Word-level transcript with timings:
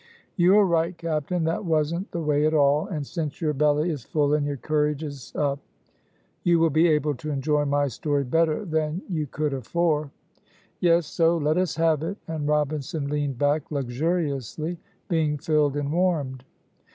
"You 0.35 0.57
are 0.57 0.65
right, 0.65 0.97
captain, 0.97 1.43
that 1.43 1.63
wasn't 1.63 2.09
the 2.09 2.23
way 2.23 2.47
at 2.47 2.55
all; 2.55 2.87
and, 2.87 3.05
since 3.05 3.39
your 3.39 3.53
belly 3.53 3.91
is 3.91 4.03
full 4.03 4.33
and 4.33 4.43
your 4.47 4.57
courage 4.57 5.03
up, 5.35 5.59
you 6.41 6.57
will 6.57 6.71
be 6.71 6.87
able 6.87 7.13
to 7.13 7.29
enjoy 7.29 7.65
my 7.65 7.87
story 7.87 8.23
better 8.23 8.65
than 8.65 9.03
you 9.07 9.27
could 9.27 9.53
afore." 9.53 10.09
"Yes, 10.79 11.05
so 11.05 11.37
let 11.37 11.59
us 11.59 11.75
have 11.75 12.01
it;" 12.01 12.17
and 12.27 12.47
Robinson 12.47 13.09
leaned 13.09 13.37
back 13.37 13.69
luxuriously, 13.69 14.79
being 15.07 15.37
filled 15.37 15.77
and 15.77 15.91
warmed. 15.93 16.45